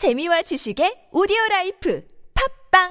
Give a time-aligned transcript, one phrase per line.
[0.00, 2.02] 재미와 지식의 오디오 life
[2.72, 2.88] 팟빵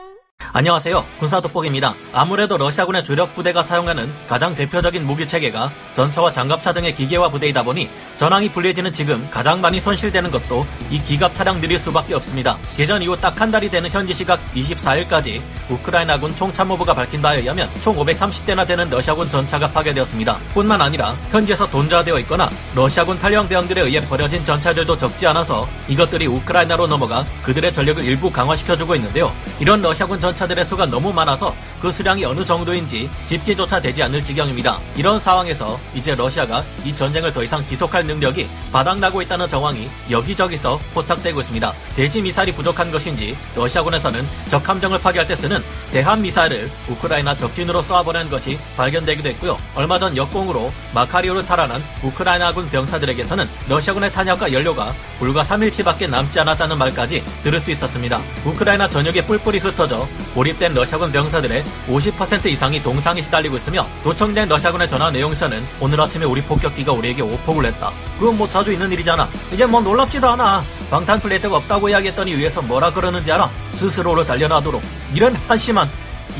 [0.54, 1.04] 안녕하세요.
[1.18, 1.96] 군사 돋보기입니다.
[2.14, 7.90] 아무래도 러시아군의 주력 부대가 사용하는 가장 대표적인 무기 체계가 전차와 장갑차 등의 기계화 부대이다 보니
[8.16, 12.60] 전황이 불리해지는 지금 가장 많이 손실되는 것도 이 기갑 차량들일 수밖에 없습니다.
[12.78, 17.96] 개전 이후 딱 한 달이 되는 현지 시각 24일까지 우크라이나군 총참모부가 밝힌 바에 의하면 총
[17.96, 20.38] 530대나 되는 러시아군 전차가 파괴되었습니다.
[20.54, 26.88] 뿐만 아니라 현지에서 돈좌되어 있거나 러시아군 탈영 대원들에 의해 버려진 전차들도 적지 않아서 이것들이 우크라이나로
[26.88, 29.32] 넘어가 그들의 전력을 일부 강화시켜주고 있는데요.
[29.60, 34.80] 이런 러시아군 전차들의 수가 너무 많아서 그 수량이 어느 정도인지 집계조차 되지 않을 지경입니다.
[34.96, 41.40] 이런 상황에서 이제 러시아가 이 전쟁을 더 이상 지속할 능력이 바닥나고 있다는 정황이 여기저기서 포착되고
[41.40, 41.74] 있습니다.
[41.96, 45.59] 대지 미사일이 부족한 것인지 러시아군에서는 적 함정을 파괴할 때 쓰는
[45.92, 49.58] 대한 미사일을 우크라이나 적진으로 쏘아보낸 것이 발견되기도 했고요.
[49.76, 57.24] 얼마 전 역공으로 마카리오를 탈환한 우크라이나군 병사들에게서는 러시아군의 탄약과 연료가 불과 3일치밖에 남지 않았다는 말까지
[57.44, 58.22] 들을 수 있었습니다.
[58.46, 65.10] 우크라이나 전역에 뿔뿔이 흩어져 투입된 러시아군 병사들의 50% 이상이 동상에 시달리고 있으며 도청된 러시아군의 전화
[65.10, 67.92] 내용에서는 오늘 아침에 우리 폭격기가 우리에게 오폭을 했다.
[68.20, 69.28] 그건 뭐 자주 있는 일이잖아.
[69.52, 70.64] 이제 뭐 놀랍지도 않아.
[70.90, 73.50] 방탄 플레이트가 없다고 이야기했더니 위에서 뭐라 그러는지 알아?
[73.74, 74.82] 스스로를 단련하도록.
[75.14, 75.90] 이런 한심한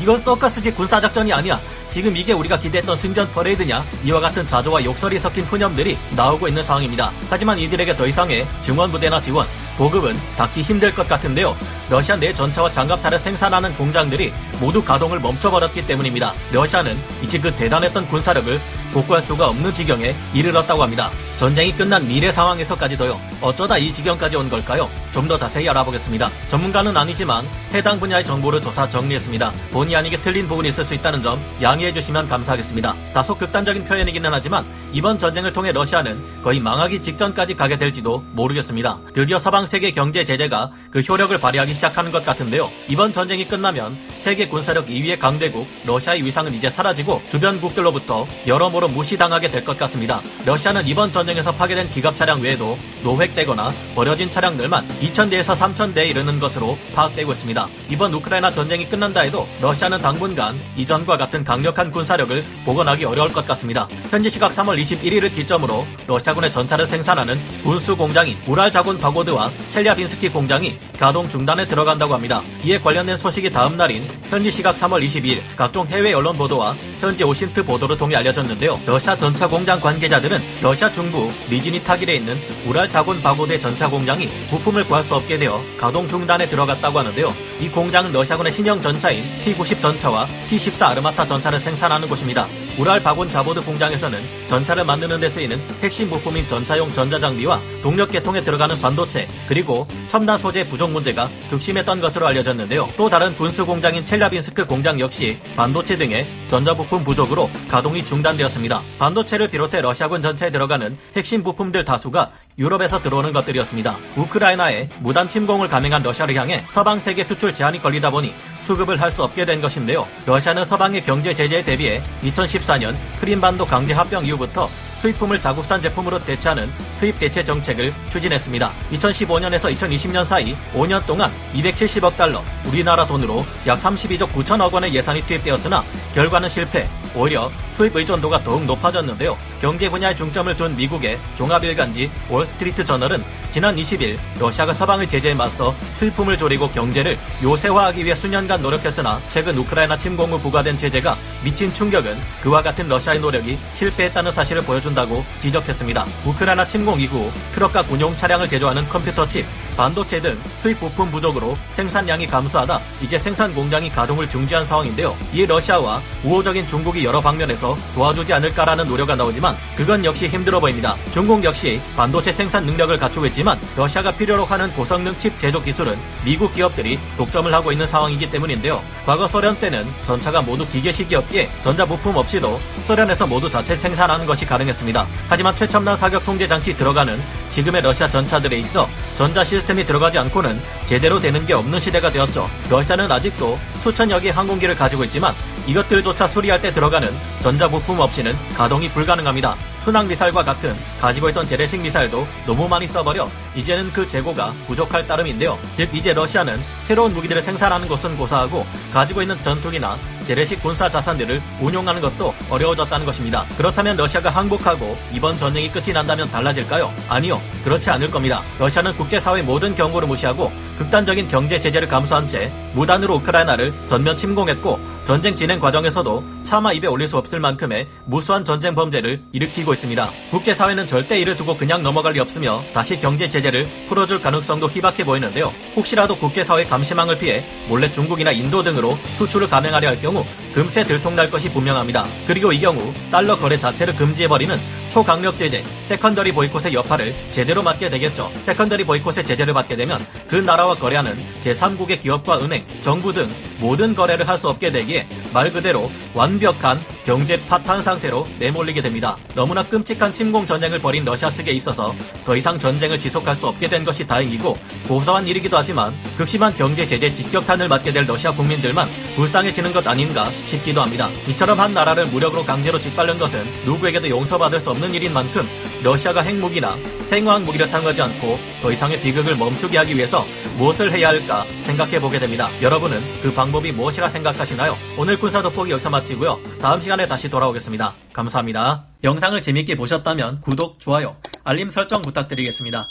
[0.00, 1.60] 이건 서커스지 군사작전이 아니야.
[1.90, 3.82] 지금 이게 우리가 기대했던 승전 퍼레이드냐?
[4.04, 7.10] 이와 같은 자조와 욕설이 섞인 푸념들이 나오고 있는 상황입니다.
[7.28, 9.46] 하지만 이들에게 더 이상의 증원 부대나 지원,
[9.76, 11.56] 보급은 닿기 힘들 것 같은데요.
[11.88, 16.32] 러시아 내 전차와 장갑차를 생산하는 공장들이 모두 가동을 멈춰버렸기 때문입니다.
[16.52, 18.60] 러시아는 이제 그 대단했던 군사력을
[18.92, 21.10] 복구할 수가 없는 지경에 이르렀다고 합니다.
[21.36, 23.18] 전쟁이 끝난 미래 상황에서까지도요.
[23.40, 24.88] 어쩌다 이 지경까지 온 걸까요?
[25.12, 26.28] 좀 더 자세히 알아보겠습니다.
[26.48, 29.52] 전문가는 아니지만 해당 분야의 정보를 조사 정리했습니다.
[29.70, 32.94] 본의 아니게 틀린 부분이 있을 수 있다는 점 양해 해 주시면 감사하겠습니다.
[33.14, 38.98] 다소 극단적인 표현이기는 하지만 이번 전쟁을 통해 러시아는 거의 망하기 직전까지 가게 될지도 모르겠습니다.
[39.14, 42.70] 드디어 서방 세계 경제 제재가 그 효력을 발휘하기 시작하는 것 같은데요.
[42.88, 49.60] 이번 전쟁이 끝나면 세계 군사력 2위의 강대국 러시아의 위상은 이제 사라지고 주변국들로부터 여러모로 무시당하게 될
[49.60, 50.22] 것 같습니다.
[50.46, 57.30] 러시아는 이번 전쟁에서 파괴된 기갑 차량 외에도 노획되거나 버려진 차량들만 2,000대에서 3,000대에 이르는 것으로 파악되고
[57.32, 57.68] 있습니다.
[57.90, 63.46] 이번 우크라이나 전쟁이 끝난다 해도 러시아는 당분간 이전과 같은 강력 한 군사력을 복원하기 어려울 것
[63.46, 63.88] 같습니다.
[64.10, 70.78] 현지 시각 3월 21일을 기점으로 러시아군의 전차를 생산하는 군수 공장인 우랄 자군 바고드와 첼리아빈스키 공장이
[70.98, 72.42] 가동 중단에 들어간다고 합니다.
[72.64, 77.64] 이에 관련된 소식이 다음 날인 현지 시각 3월 22일 각종 해외 언론 보도와 현지 OSINT
[77.64, 78.80] 보도를 통해 알려졌는데요.
[78.86, 84.84] 러시아 전차 공장 관계자들은 러시아 중부 니지니 타길에 있는 우랄 바곤 자보드 전차 공장이 부품을
[84.86, 87.32] 구할 수 없게 되어 가동 중단에 들어갔다고 하는데요.
[87.60, 92.48] 이 공장은 러시아군의 신형 전차인 T-90 전차와 T-14 아르마타 전차를 생산하는 곳입니다.
[92.78, 98.80] 우랄 바곤 자보드 공장에서는 전차를 만드는 데 쓰이는 핵심 부품인 전차용 전자장비와 동력 계통에 들어가는
[98.80, 102.88] 반도체 그리고 첨단 소재 부족 문제가 극심했던 것으로 알려졌는데요.
[102.96, 108.82] 또 다른 군수 공장인 첼라빈스크 공장 역시 반도체 등의 전자부품 부족으로 가동이 중단되었습니다.
[108.98, 113.96] 반도체를 비롯해 러시아군 전체에 들어가는 핵심 부품들 다수가 유럽에서 들어오는 것들이었습니다.
[114.16, 118.32] 우크라이나에 무단 침공을 감행한 러시아를 향해 서방 세계 수출 제한이 걸리다 보니
[118.62, 120.06] 수급을 할 수 없게 된 것인데요.
[120.26, 127.18] 러시아는 서방의 경제 제재에 대비해 2014년 크림반도 강제 합병 이후부터 수입품을 자국산 제품으로 대체하는 수입
[127.18, 128.70] 대체 정책을 추진했습니다.
[128.92, 135.82] 2015년에서 2020년 사이 5년 동안 270억 달러, 우리나라 돈으로 약 32조 9천억 원의 예산이 투입되었으나
[136.14, 136.86] 결과는 실패.
[137.14, 139.36] 오히려 수입 의존도가 더욱 높아졌는데요.
[139.60, 146.38] 경제 분야에 중점을 둔 미국의 종합일간지 월스트리트 저널은 지난 20일 러시아가 서방의 제재에 맞서 수입품을
[146.38, 152.62] 줄이고 경제를 요새화하기 위해 수년간 노력했으나 최근 우크라이나 침공 후 부과된 제재가 미친 충격은 그와
[152.62, 156.06] 같은 러시아의 노력이 실패했다는 사실을 보여준다고 지적했습니다.
[156.26, 159.44] 우크라이나 침공 이후 트럭과 군용 차량을 제조하는 컴퓨터 칩,
[159.80, 165.16] 반도체 등 수입 부품 부족으로 생산량이 감소하다 이제 생산 공장이 가동을 중지한 상황인데요.
[165.32, 170.96] 이에 러시아와 우호적인 중국이 여러 방면에서 도와주지 않을까라는 노력가 나오지만 그건 역시 힘들어 보입니다.
[171.12, 176.52] 중국 역시 반도체 생산 능력을 갖추고 있지만 러시아가 필요로 하는 고성능 칩 제조 기술은 미국
[176.52, 178.82] 기업들이 독점을 하고 있는 상황이기 때문인데요.
[179.06, 185.06] 과거 소련 때는 전차가 모두 기계식이었기에 전자 부품 없이도 소련에서 모두 자체 생산하는 것이 가능했습니다.
[185.30, 187.18] 하지만 최첨단 사격 통제 장치 들어가는
[187.54, 192.48] 지금의 러시아 전차들에 있어 전자 시스템이 들어가지 않고는 제대로 되는 게 없는 시대가 되었죠.
[192.70, 195.34] 러시아는 아직도 수천여 개 항공기를 가지고 있지만
[195.66, 197.08] 이것들조차 수리할 때 들어가는
[197.40, 199.56] 전자 부품 없이는 가동이 불가능합니다.
[199.84, 205.58] 순항 미사일과 같은 가지고 있던 재래식 미사일도 너무 많이 써버려 이제는 그 재고가 부족할 따름인데요.
[205.76, 212.00] 즉 이제 러시아는 새로운 무기들을 생산하는 것은 고사하고 가지고 있는 전투기나 재래식 군사 자산들을 운용하는
[212.00, 213.44] 것도 어려워졌다는 것입니다.
[213.56, 216.92] 그렇다면 러시아가 항복하고 이번 전쟁이 끝이 난다면 달라질까요?
[217.08, 217.40] 아니요.
[217.64, 218.40] 그렇지 않을 겁니다.
[218.60, 225.34] 러시아는 국제사회 모든 경고를 무시하고 극단적인 경제 제재를 감수한 채 무단으로 우크라이나를 전면 침공했고 전쟁
[225.34, 230.10] 진행 과정에서도 차마 입에 올릴 수 없을 만큼의 무수한 전쟁 범죄를 일으키고 있습니다.
[230.30, 235.04] 국제사회는 절대 이를 두고 그냥 넘어갈 리 없으며 다시 경제 제재 를 풀어줄 가능성도 희박해
[235.04, 235.52] 보이는데요.
[235.76, 241.48] 혹시라도 국제사회 감시망을 피해 몰래 중국이나 인도 등으로 수출을 감행하려 할 경우 금세 들통날 것이
[241.50, 242.06] 분명합니다.
[242.26, 244.58] 그리고 이 경우 달러 거래 자체를 금지해버리는
[244.90, 248.30] 초강력 제재, secondary 보이콧의 여파를 제대로 맞게 되겠죠.
[248.40, 254.26] secondary 보이콧의 제재를 받게 되면 그 나라와 거래하는 제3국의 기업과 은행, 정부 등 모든 거래를
[254.26, 259.16] 할 수 없게 되기에 말 그대로 완벽한 경제 파탄 상태로 내몰리게 됩니다.
[259.34, 261.94] 너무나 끔찍한 침공 전쟁을 벌인 러시아 측에 있어서
[262.24, 264.56] 더 이상 전쟁을 지속할 수 없게 된 것이 다행이고
[264.86, 270.82] 고소한 일이기도 하지만 극심한 경제 제재 직격탄을 맞게 될 러시아 국민들만 불쌍해지는 것 아닌가 싶기도
[270.82, 271.08] 합니다.
[271.28, 275.48] 이처럼 한 나라를 무력으로 강제로 짓밟는 것은 누구에게도 용서받을 수 없는 일인 만큼
[275.82, 280.26] 러시아가 핵무기나 생화학 무기를 사용하지 않고 더 이상의 비극을 멈추게 하기 위해서
[280.58, 282.48] 무엇을 해야 할까 생각해 보게 됩니다.
[282.60, 284.76] 여러분은 그 방법이 무엇이라 생각하시나요?
[284.98, 286.38] 오늘 군사 돋보기 여기서 마치고요.
[286.60, 287.94] 다음 시간에 다시 돌아오겠습니다.
[288.12, 288.84] 감사합니다.
[289.02, 292.88] 영상을 재밌게 보셨다면 구독, 좋아요, 알림 설정 부탁드리겠습니다.